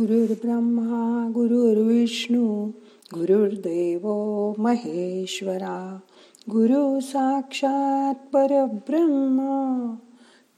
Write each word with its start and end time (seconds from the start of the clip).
गुरुर्ब्रह्मा 0.00 1.28
गुरुर्विष्णू 1.34 2.66
गुरुर्देव 3.14 4.06
महेश्वरा 4.58 5.98
गुरु 6.50 7.00
साक्षात 7.00 8.14
परब्रह्म 8.14 9.38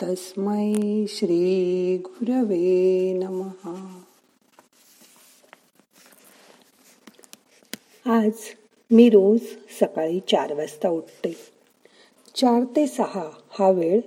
तस्मै 0.02 0.72
श्री 1.08 1.98
गुरवे 1.98 3.12
नमहा 3.12 4.00
आज 8.06 8.32
मी 8.90 9.10
रोज 9.10 9.40
सकाळी 9.80 10.20
चार 10.20 10.54
वाजता 10.54 10.88
उठते. 10.88 11.36
चार 12.34 12.64
ते 12.76 12.86
सहा 12.86 13.30
हा 13.58 13.70
वेळ 13.70 14.00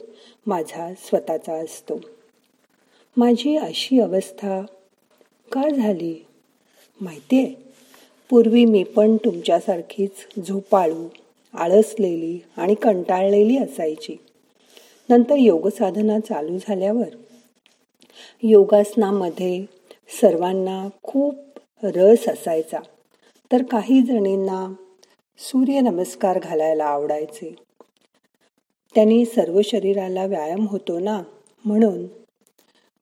माझा 0.47 0.93
स्वतःचा 0.93 1.53
असतो. 1.53 1.99
माझी 3.17 3.57
अशी 3.57 3.99
अवस्था 3.99 4.61
का 5.51 5.69
झाली? 5.69 6.25
माहितीये? 7.01 7.53
पूर्वी 8.29 8.65
मी 8.65 8.83
पण 8.83 9.17
तुमच्यासारखीच 9.17 10.41
झोपाळू 10.47 11.07
आळसलेली 11.53 12.39
आणि 12.57 12.75
कंटाळलेली 12.75 13.57
असायची. 13.57 14.17
नंतर 15.09 15.35
योगसाधना 15.35 16.19
चालू 16.19 16.57
झाल्यावर 16.57 17.09
योगासनामध्ये 18.43 19.65
सर्वांना 20.21 20.87
खूप 21.03 21.35
रस 21.83 22.29
असायचा. 22.29 22.79
तर 23.51 23.63
काही 23.63 24.01
जणींना 24.01 24.73
सूर्यनमस्कार 25.37 26.39
घालायला 26.39 26.85
आवडायचे. 26.85 27.55
त्यांनी 28.95 29.25
सर्व 29.25 29.61
शरीराला 29.63 30.25
व्यायाम 30.25 30.67
होतो 30.67 30.99
ना? 30.99 31.21
म्हणून 31.65 32.26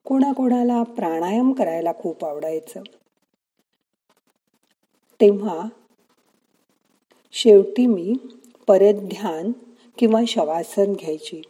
कोणाकोणाला 0.05 0.83
प्राणायाम 0.83 1.53
करायला 1.53 1.91
खूप 1.93 2.25
आवडायचं. 2.25 2.81
तेव्हा 5.21 5.67
शेवटी 7.31 7.85
मी 7.85 8.13
परत 8.67 8.93
ध्यान 8.93 9.51
किंवा 9.97 10.21
शवासन 10.27 10.93
घ्यायची. 10.93 11.41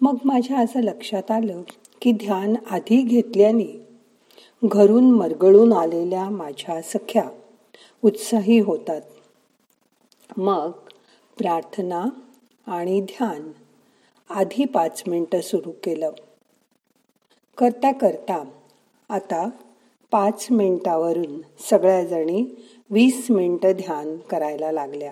मग 0.00 0.16
माझ्या 0.24 0.58
असं 0.58 0.80
लक्षात 0.80 1.30
आलं 1.30 1.62
की 2.02 2.12
ध्यान 2.12 2.54
आधी 2.70 3.02
घेतल्याने 3.02 3.86
घरून 4.64 5.10
मरगळून 5.10 5.72
आलेल्या 5.72 6.30
माझ्या 6.30 6.82
सख्या 6.82 7.30
उत्साही 8.04 8.58
होतात. 8.58 9.00
मग 10.36 10.70
प्रार्थना 11.38 12.04
आणि 12.66 13.00
ध्यान 13.00 13.52
आधी 14.30 14.64
पाच 14.64 15.02
मिनटं 15.06 15.40
सुरू 15.40 15.70
केलं. 15.70 16.10
करता 17.58 17.92
करता. 17.92 18.44
आता 19.08 19.48
पाच 20.10 20.46
मिनिटावरून 20.50 21.40
सगळ्याजणी 21.70 22.44
वीस 22.90 23.30
मिनिटं 23.30 23.72
ध्यान 23.72 24.16
करायला 24.16 24.72
लागल्या. 24.72 25.10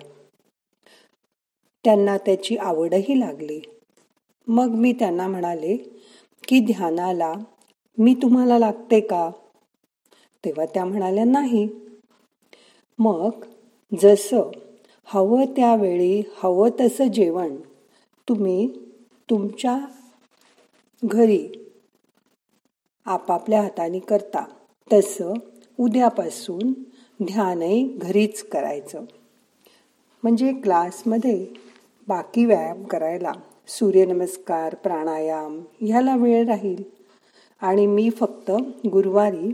त्यांना 1.83 2.17
त्याची 2.17 2.57
आवडही 2.57 3.19
लागली. 3.19 3.61
मग 4.47 4.67
मी 4.67 4.93
त्यांना 4.93 5.27
म्हणाले 5.27 5.77
की 6.47 6.59
ध्यानाला 6.59 7.33
मी 7.97 8.13
तुम्हाला 8.13 8.59
लागते 8.59 8.99
का? 8.99 9.31
तेव्हा 10.45 10.65
त्या 10.65 10.85
म्हणाल्या 10.85 11.25
नाही. 11.25 11.67
मग 12.99 13.29
जसं 14.01 14.41
हवं 15.05 15.45
त्यावेळी 15.45 16.23
हवं 16.37 16.69
तसं 16.79 17.07
जेवण 17.07 17.55
तुम्ही 18.29 18.67
तुमच्या 19.29 19.79
घरी 21.03 21.47
आपापल्या 23.07 23.61
हाताने 23.61 23.99
करता. 23.99 24.45
तसं 24.93 25.33
उद्यापासून 25.79 26.73
ध्यानही 27.23 27.97
घरीच 27.97 28.43
करायचं. 28.43 29.01
म्हणजे 30.23 30.53
क्लासमध्ये 30.53 31.47
बाकी 32.07 32.45
व्यायाम 32.45 32.83
करायला. 32.83 33.31
सूर्यनमस्कार 33.67 34.75
प्राणायाम 34.75 35.61
ह्याला 35.81 36.15
वेळ 36.15 36.47
राहील. 36.47 36.83
आणि 37.61 37.87
मी 37.87 38.09
फक्त 38.09 38.51
गुरुवारी 38.87 39.53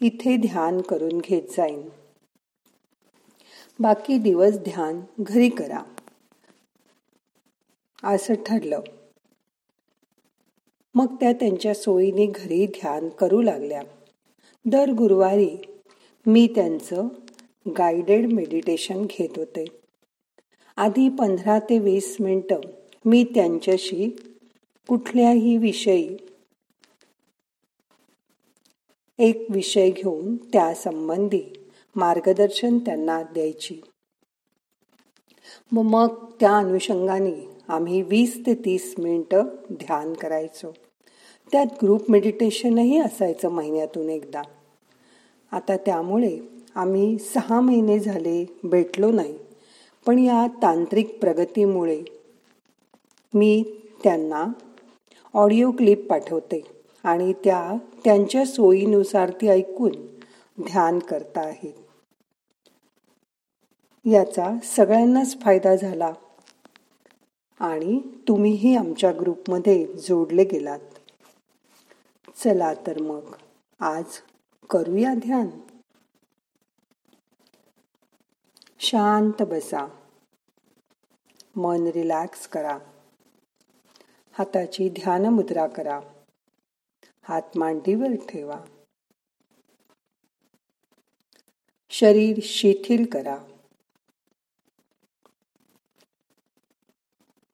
इथे 0.00 0.36
ध्यान 0.36 0.80
करून 0.80 1.18
घेत 1.18 1.42
जाईन. 1.42 1.88
बाकी 3.80 4.18
दिवस 4.18 4.54
ध्यान 4.54 5.00
घरी 5.20 5.48
करा. 5.48 5.82
असं 8.04 8.34
ठरलं. 8.34 8.80
मग 10.96 11.06
त्या 11.14 11.32
त्यांच्या 11.32 11.74
सोयीने 11.74 12.26
घरी 12.26 12.66
ध्यान 12.66 13.08
करू 13.08 13.42
लागल्या. 13.42 13.82
दर 14.64 14.90
गुरुवारी 14.90 15.56
मी 16.26 16.46
त्यांचं 16.54 17.08
गायडेड 17.78 18.32
मेडिटेशन 18.32 19.04
घेत 19.04 19.28
होते. 19.36 19.64
आधी 20.76 21.08
पंधरा 21.08 21.58
ते 21.58 21.78
वीस 21.78 22.16
मिनटं 22.20 22.60
मी 23.04 23.24
त्यांच्याशी 23.24 24.16
कुठल्याही 24.88 25.56
विषयी 25.56 26.16
एक 29.18 29.46
विषय 29.50 29.90
घेऊन 29.90 30.36
त्यासंबंधी 30.36 31.68
मार्गदर्शन 31.96 32.78
त्यांना 32.78 33.22
द्यायची. 33.22 33.80
मग 35.72 36.32
त्या 36.40 36.56
अनुषंगाने 36.56 37.48
आम्ही 37.68 38.02
वीस 38.02 38.46
ते 38.46 38.54
तीस 38.54 38.94
मिनटं 38.98 39.44
ध्यान 39.72 40.12
करायचो. 40.12 40.72
त्यात 41.52 41.66
ग्रुप 41.82 42.10
मेडिटेशनही 42.10 42.98
असायचं 42.98 43.48
महिन्यातून 43.48 44.08
एकदा. 44.10 44.42
आता 45.52 45.76
त्यामुळे 45.76 46.38
आम्ही 46.74 47.18
सहा 47.18 47.60
महिने 47.60 47.98
झाले 47.98 48.44
भेटलो 48.64 49.10
नाही 49.10 49.38
पण 50.06 50.18
या 50.18 50.46
तांत्रिक 50.62 51.18
प्रगतीमुळे 51.20 52.02
मी 53.34 53.62
त्यांना 54.04 54.44
ऑडिओ 55.34 55.70
क्लिप 55.70 56.06
पाठवते 56.10 56.62
आणि 57.04 57.32
त्या 57.32 57.76
त्यांच्या 58.04 58.44
सोयीनुसार 58.44 59.30
ती 59.30 59.48
ऐकून 59.48 59.92
ध्यान 60.62 60.98
करता 60.98 61.40
आहेत. 61.40 61.72
याचा 64.04 64.56
सगळ्यांनाच 64.64 65.40
फायदा 65.40 65.76
झाला 65.76 66.12
आणि 67.60 68.00
तुम्हीही 68.28 68.76
आमच्या 68.76 69.12
ग्रुपमध्ये 69.12 69.86
जोडले 69.86 70.44
गेलात. 70.44 70.95
चला 72.46 72.74
तर 72.74 73.02
मग. 73.02 73.36
आज 73.80 74.22
करूया 74.70 75.14
ध्यान. 75.14 75.46
शांत 78.78 79.42
बसा. 79.42 79.86
मन 81.56 81.86
रिलॅक्स 81.94 82.48
करा. 82.48 82.78
हाताची 84.32 84.88
ध्यान 84.88 85.26
मुद्रा 85.26 85.66
करा. 85.66 86.00
हात 87.22 87.42
मांडीवर 87.56 88.26
ठेवा. 88.28 88.64
शरीर 91.90 92.38
शिथिल 92.42 93.06
करा. 93.12 93.38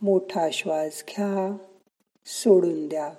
मोठा 0.03 0.50
श्वास 0.53 1.04
घ्या. 1.09 1.56
सोडून 2.26 2.88
द्या. 2.88 3.14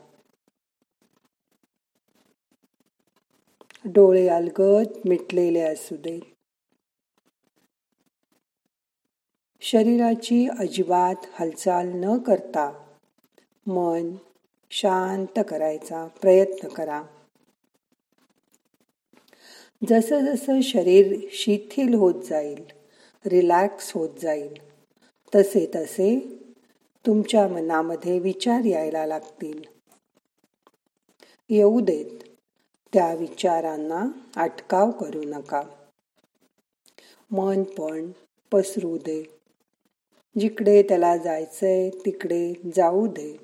डोळे 3.85 4.27
अलगद 4.27 4.88
मिटलेले 5.05 5.59
असू 5.59 5.95
दे. 5.95 6.19
शरीराची 9.61 10.47
अजिबात 10.59 11.16
हालचाल 11.33 11.91
न 11.95 12.17
करता 12.17 12.95
मन 13.67 14.16
शांत 14.72 15.39
करायचा 15.47 16.07
प्रयत्न 16.22 16.67
करा. 16.67 17.03
जसं 19.90 20.25
जसं 20.25 20.61
शरीर 20.61 21.28
शिथिल 21.31 21.93
होत 21.93 22.23
जाईल 22.23 22.66
रिलॅक्स 23.25 23.91
होत 23.93 24.09
जाईल 24.22 24.53
तसे 25.35 25.72
तसे 25.75 26.19
तुमच्या 27.05 27.47
मनामध्ये 27.47 28.19
विचार 28.19 28.63
यायला 28.66 29.05
लागतील. 29.05 29.61
येऊ 31.49 31.79
देत. 31.79 32.22
त्या 32.93 33.13
विचारांना 33.13 34.05
अटकाव 34.35 34.91
करू 34.91 35.22
नका. 35.23 35.61
मन 37.31 37.63
पण 37.63 38.11
पसरू 38.51 38.97
दे. 38.97 39.40
जिकडे 40.40 40.84
त्याला 40.84 41.17
जायचंय 41.17 41.90
तिकडे 41.90 42.53
जाऊ 42.75 43.07
दे. 43.07 43.37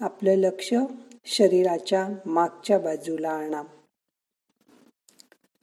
आपलं 0.00 0.30
लक्ष 0.30 0.74
शरीराच्या 1.24 2.08
मागच्या 2.26 2.78
बाजूला 2.78 3.30
आणा. 3.30 3.62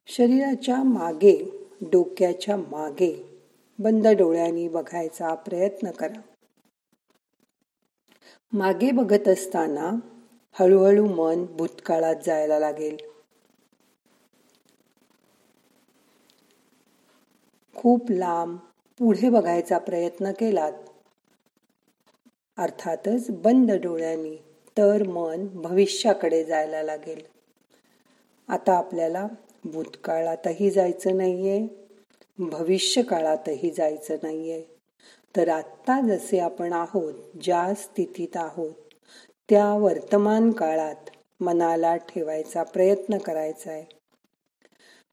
शरीराच्या 0.07 0.83
मागे 0.83 1.51
डोक्याच्या 1.81 2.57
मागे 2.57 3.39
बंद 3.79 4.07
डोळ्यांनी 4.07 4.67
बघायचा 4.67 5.33
प्रयत्न 5.35 5.91
करा. 5.91 6.21
मागे 8.53 8.91
बघत 8.91 9.27
असताना 9.27 9.91
हळूहळू 10.59 11.05
मन 11.07 11.45
भूतकाळात 11.45 12.15
जायला 12.25 12.59
लागेल. 12.59 12.97
खूप 17.75 18.11
लांब 18.11 18.57
पुढे 18.99 19.29
बघायचा 19.29 19.77
प्रयत्न 19.77 20.31
केलात. 20.31 20.71
अर्थातच 22.57 23.29
बंद 23.29 23.71
डोळ्यांनी 23.71 24.35
तर 24.77 25.03
मन 25.07 25.47
भविष्याकडे 25.47 26.43
जायला 26.43 26.83
लागेल. 26.83 27.21
आता 28.47 28.77
आपल्याला 28.77 29.27
भूतकाळातही 29.65 30.71
जायचं 30.71 31.17
नाहीये 31.17 31.67
भविष्य 32.39 33.01
काळातही 33.01 33.71
जायचं 33.71 34.15
नाहीये. 34.23 34.63
तर 35.35 35.49
आत्ता 35.49 36.01
जसे 36.07 36.39
आपण 36.39 36.73
आहोत 36.73 37.13
ज्या 37.43 37.73
स्थितीत 37.73 38.37
आहोत 38.37 38.84
त्या 39.49 39.73
वर्तमान 39.73 40.51
काळात 40.51 41.09
मनाला 41.39 41.97
ठेवायचा 41.97 42.63
प्रयत्न 42.63 43.17
करायचा 43.17 43.71
आहे 43.71 43.85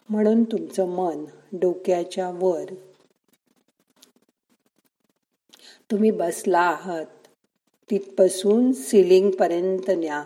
म्हणून 0.09 0.45
तुमचं 0.45 0.89
मन 0.89 1.25
डोक्याच्या 1.53 2.31
वर. 2.35 2.75
तुम्ही 5.91 6.11
बसला 6.11 6.61
आहात. 6.61 7.07
तिथपासून 7.91 8.73
सिलिंग 8.73 9.31
पर्यंत 9.31 9.91
न्या. 9.91 10.25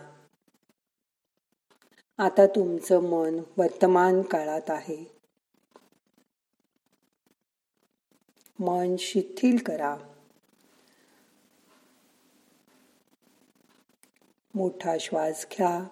आता 2.17 2.47
तुमचं 2.47 2.99
मन 2.99 3.39
वर्तमान 3.57 4.21
काळात 4.21 4.69
आहे. 4.69 5.11
मन 8.59 8.95
शिथिल 8.99 9.57
करा. 9.57 9.97
मोठा 14.57 14.97
श्वास 14.97 15.47
घ्या. 15.51 15.87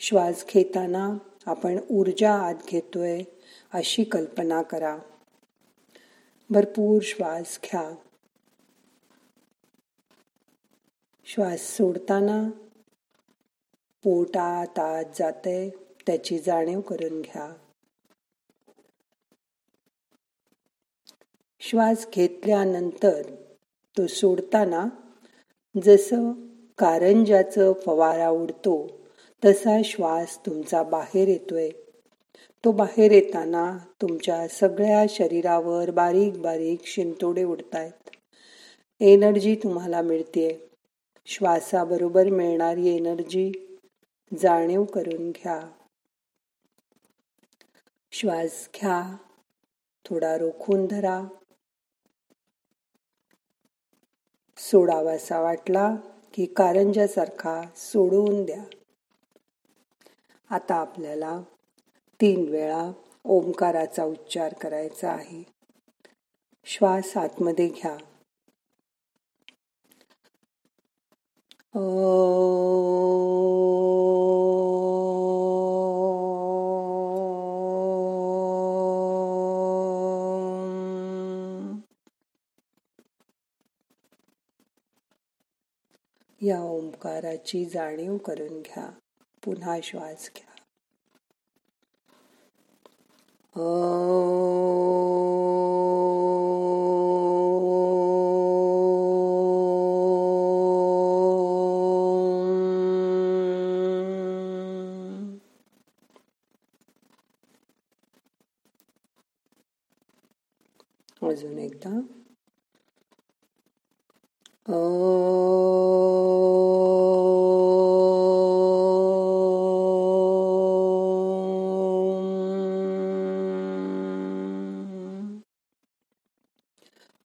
श्वास 0.00 0.44
घेताना 0.48 1.18
आपण 1.46 1.76
ऊर्जा 1.90 2.34
आत 2.34 2.54
घेतोय 2.68 3.22
अशी 3.72 4.04
कल्पना 4.04 4.62
करा. 4.62 4.98
भरपूर 6.50 7.02
श्वास 7.02 7.60
घ्या. 7.64 7.94
श्वास 11.24 11.60
सोडताना 11.60 12.50
पोट 14.02 14.36
आत 14.36 14.78
आत 14.78 15.04
जाते 15.14 15.70
त्याची 16.06 16.38
जाणीव 16.38 16.80
करून 16.80 17.20
घ्या. 17.20 17.54
श्वास 21.60 22.06
घेतल्यानंतर 22.12 23.34
तो 23.98 24.06
सोडताना 24.06 24.86
जसं 25.82 26.47
कारंजाचं 26.78 27.72
फवारा 27.72 28.28
उडतो 28.28 28.86
तसा 29.44 29.82
श्वास 29.84 30.46
तुमचा 30.46 30.82
बाहेर 30.82 31.28
येतोय. 31.28 31.70
तो 32.64 32.72
बाहेर 32.72 33.12
येताना 33.12 33.78
तुमच्या 34.02 34.48
सगळ्या 34.48 35.04
शरीरावर 35.08 35.90
बारीक 35.90 36.42
बारीक 36.42 36.80
शिंतोडे 36.84 37.44
उडतायत. 37.44 38.10
एनर्जी 39.00 39.54
तुम्हाला 39.54 40.02
मिळते 40.02 40.68
श्वासाबरोबर 41.26 42.24
मिळणारी 42.24 42.96
एनर्जी 42.96 43.78
जाणीव 44.38 44.84
करून 44.84 45.30
घ्या. 45.30 45.60
श्वास 48.12 48.68
घ्या. 48.74 49.16
थोडा 50.04 50.38
रोखून 50.38 50.86
धरा. 50.86 51.24
सोडावासा 54.58 55.40
वाटला. 55.40 55.96
की 56.38 56.46
कारंजासारखा 56.46 57.62
सोडवून 57.76 58.44
द्या. 58.44 58.64
आता 60.50 60.74
आपल्याला 60.74 61.40
तीन 62.20 62.48
वेळा 62.48 62.92
ओंकाराचा 63.24 64.04
उच्चार 64.04 64.54
करायचा 64.54 65.10
आहे. 65.12 65.42
श्वास 66.64 67.16
आतमध्ये 67.16 67.68
घ्या. 67.68 67.96
या 86.42 86.62
ओंकाराची 86.62 87.64
जाणीव 87.64 88.16
करून 88.16 88.62
घ्या. 88.62 88.90
पुन्हा 89.44 89.78
श्वास 89.82 90.30
घ्या. 90.36 90.44
अजून 111.28 111.58
एकदा. 111.58 112.00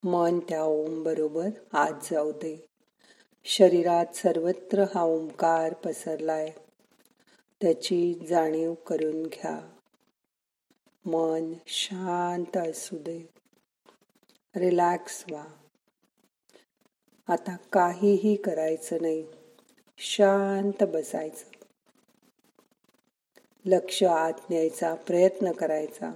मन 0.04 0.40
त्या 0.40 0.64
ओम 0.64 1.04
बरोबर 1.04 1.50
आत 1.74 1.94
जाऊ 2.12 2.32
दे. 2.32 2.66
शरीरात 3.46 4.16
सर्वत्र 4.16 4.84
हा 4.96 5.04
ओंकार 5.04 5.74
पसरलाय. 5.74 6.54
त्याची 7.62 8.14
जाणीव 8.30 8.74
करून 8.74 9.24
घ्या. 9.24 9.70
मन 11.06 11.54
शांत 11.68 12.58
असू 12.58 12.98
दे. 12.98 13.30
रिलॅक्स 14.56 15.26
व्हा. 15.30 15.46
आता 17.28 17.56
काहीही 17.56 18.36
करायचं 18.36 18.98
नाही. 19.02 19.26
शांत 19.98 20.84
बसायचं. 20.84 21.64
लक्ष 23.66 24.04
आत 24.04 24.34
न्यायचा 24.50 24.94
प्रयत्न 24.94 25.52
करायचा. 25.52 26.12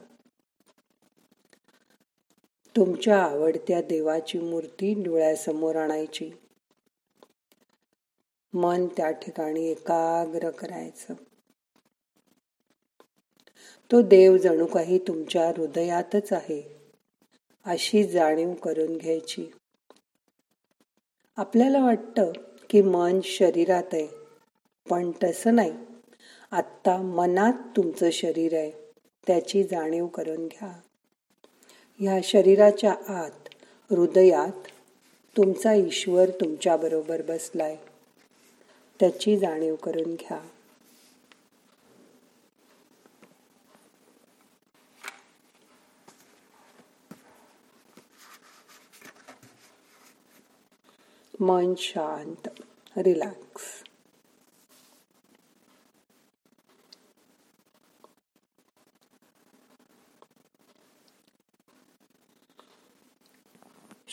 तुमच्या 2.77 3.23
आवडत्या 3.23 3.81
देवाची 3.81 4.39
मूर्ती 4.39 5.03
डोळ्यासमोर 5.03 5.75
आणायची. 5.75 6.31
मन 8.53 8.87
त्या 8.87 9.11
ठिकाणी 9.11 9.71
एकाग्र 9.71 10.49
करायचं. 10.49 11.13
तो 13.91 14.01
देव 14.01 14.37
जणू 14.37 14.65
काही 14.65 14.97
तुमच्या 14.97 15.49
हृदयातच 15.49 16.33
आहे 16.33 16.75
अशी 17.65 18.03
जाणीव 18.03 18.53
करून 18.53 18.97
घ्यायची. 18.97 19.51
आपल्याला 21.37 21.85
वाटतं 21.85 22.31
की 22.69 22.81
मन 22.81 23.19
शरीरात 23.23 23.93
आहे 23.93 24.07
पण 24.89 25.11
तसं 25.23 25.55
नाही. 25.55 25.73
आत्ता 26.51 27.01
मनात 27.01 27.53
तुमचं 27.53 28.09
शरीर 28.11 28.53
आहे 28.53 28.71
त्याची 29.27 29.63
जाणीव 29.63 30.07
करून 30.07 30.47
घ्या. 30.47 30.79
या 32.01 32.19
शरीराच्या 32.23 32.91
आत 32.91 33.49
हृदयात 33.89 34.67
तुमचा 35.37 35.73
ईश्वर 35.73 36.29
तुमच्याबरोबर 36.29 37.21
बसलाय. 37.21 37.77
त्याची 38.99 39.37
जाणीव 39.37 39.75
करून 39.75 40.15
घ्या. 40.15 40.39
मन 51.39 51.73
शांत 51.77 52.47
रिलॅक्स. 52.97 53.76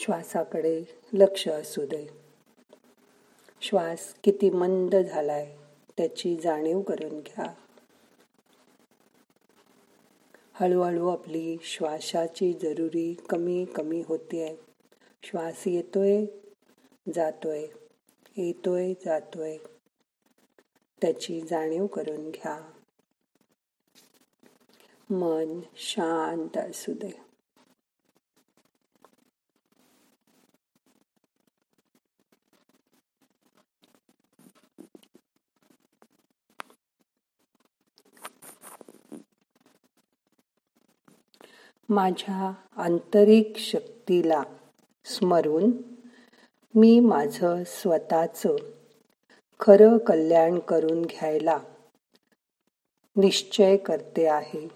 श्वासाकडे 0.04 0.84
लक्ष 1.12 1.48
असू 1.48 1.86
दे. 1.86 2.06
श्वास 3.60 4.14
किती 4.24 4.50
मंद 4.50 4.96
झालाय 4.96 5.56
त्याची 5.96 6.36
जाणीव 6.36 6.80
करून 6.80 7.20
घ्या. 7.20 7.54
हळूहळू 10.52 11.08
आपली 11.08 11.56
श्वासाची 11.62 12.52
जरुरी 12.52 13.14
कमी 13.28 13.64
कमी 13.64 14.02
होते 14.06 14.60
श्वास 15.22 15.66
येतोय 15.66 16.24
जातोय 17.14 17.66
येतोय 18.36 18.94
जातोय. 19.04 19.56
त्याची 21.00 21.40
जाणीव 21.40 21.86
करून 21.86 22.30
घ्या. 22.30 22.70
मन 25.10 25.60
शांत 25.76 26.56
असू 26.56 26.92
दे. 26.92 27.23
माझ्या 41.88 42.52
आंतरिक 42.76 43.56
शक्तीला 43.56 44.42
स्मरून 45.04 45.70
मी 46.74 47.00
माझं 47.00 47.62
स्वतःचं 47.66 48.56
खरं 49.60 49.98
कल्याण 49.98 50.58
करून 50.58 51.02
घ्यायला 51.02 51.58
निश्चय 53.16 53.76
करते 53.76 54.26
आहे. 54.26 54.68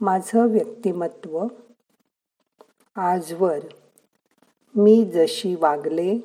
माझं 0.00 0.46
व्यक्तिमत्व 0.46 1.46
आजवर 2.96 3.58
मी 4.74 5.10
जशी 5.14 5.54
वागले 5.54 6.18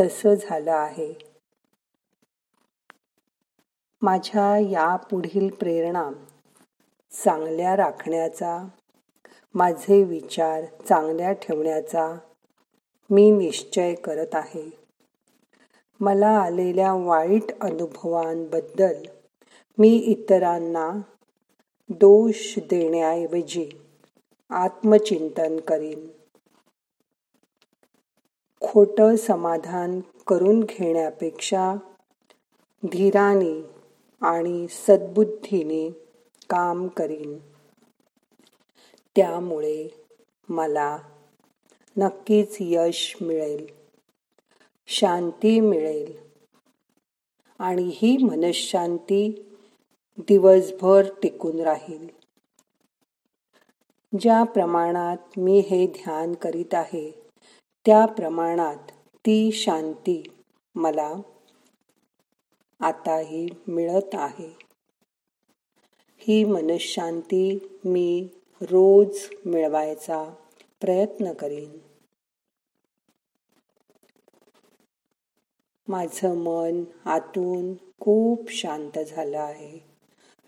तसं 0.00 0.34
झालं 0.34 0.72
आहे. 0.72 1.14
माझ्या 4.02 4.58
या 4.58 4.96
पुढील 4.96 5.48
प्रेरणा 5.48 6.10
चांगल्या 7.12 7.76
राखण्याचा 7.76 8.68
माझे 9.54 10.04
विचार 10.04 10.64
चांगल्या 10.88 11.32
ठेवण्याचा 11.32 12.18
मी 13.10 13.30
निश्चय 13.30 13.94
करत 13.94 14.34
आहे. 14.34 14.70
मला 16.00 16.28
आलेल्या 16.28 16.92
वाईट 16.92 17.60
अनुभवांबद्दल 17.60 19.02
मी 19.78 19.88
इतरांना 19.88 20.90
दोष 21.88 22.58
देण्याऐवजी 22.58 23.68
आत्मचिंतन 24.50 25.60
करीन. 25.60 26.08
खोटं 28.60 29.16
समाधान 29.16 30.00
करून 30.26 30.60
घेण्यापेक्षा 30.60 31.74
धीराने 32.84 33.62
आणि 34.20 34.66
सद्बुद्धीने 34.68 36.01
काम 36.52 36.88
करीन. 36.88 37.38
त्यामुळे 39.16 39.88
मला 40.48 40.98
नक्कीच 41.96 42.56
यश 42.60 43.16
मिळेल. 43.20 43.66
शांती 44.86 45.60
मिळेल. 45.60 46.18
आणि 47.58 47.90
ही 47.94 48.16
मनशांती 48.16 49.54
दिवसभर 50.18 51.02
टिकून 51.22 51.60
राहील. 51.60 52.08
ज्या 54.20 54.44
प्रमाणात 54.44 55.16
मी 55.36 55.58
हे 55.60 55.86
ध्यान 55.86 56.34
करीत 56.34 56.74
आहे 56.74 57.10
त्या 57.86 58.06
प्रमाणात 58.06 58.90
ती 59.14 59.52
शांती 59.52 60.22
मला 60.74 61.14
आताही 62.80 63.48
मिळत 63.68 64.14
आहे. 64.14 64.61
ही 66.24 66.44
मनशांती 66.44 67.58
मी 67.84 68.28
रोज 68.62 69.18
मिळवायचा 69.46 70.34
प्रयत्न 70.80 71.32
करीन. 71.32 71.78
माझं 75.88 76.36
मन 76.36 76.84
आतून 77.04 77.74
खूप 78.00 78.50
शांत 78.50 78.98
झालं 78.98 79.38
आहे. 79.38 79.78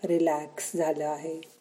रिलॅक्स 0.04 0.76
झालं 0.76 1.06
आहे. 1.06 1.53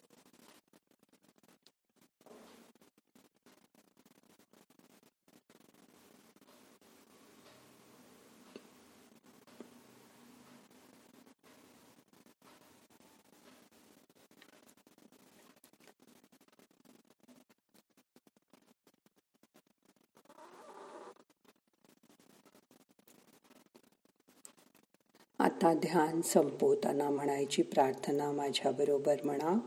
आता 25.44 25.74
ध्यान 25.74 26.20
संपवताना 26.20 27.10
म्हणायची 27.10 27.62
प्रार्थना 27.62 28.32
माझ्याबरोबर 28.32 29.16
म्हणा. 29.24 29.58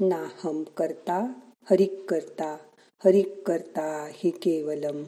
नाहम 0.00 0.62
करता 0.62 1.32
हरिक 1.70 2.10
करता 2.10 2.56
हरिक 3.04 3.48
करता 3.48 4.08
हि 4.12 4.30
केवलम. 4.30 5.04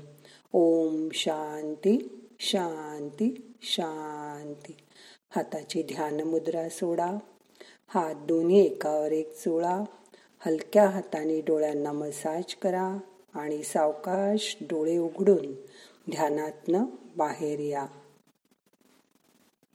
ओम 0.52 1.08
शांती 1.14 2.26
शांती 2.40 3.54
शांती. 3.62 4.76
हाताची 5.30 5.82
ध्यान 5.82 6.20
मुद्रा 6.20 6.68
सोडा. 6.68 7.16
हात 7.88 8.14
दोन्ही 8.14 8.66
एकावर 8.66 9.12
एक 9.12 9.36
चोळा. 9.36 9.84
हलक्या 10.46 10.88
हाताने 10.88 11.40
डोळ्यांना 11.40 11.92
मसाज 11.92 12.54
करा 12.54 12.98
आणि 13.34 13.62
सावकाश 13.62 14.56
डोळे 14.60 14.98
उघडून 14.98 15.52
ध्यानातनं 16.10 16.84
बाहेर 17.16 17.60
या. 17.60 17.86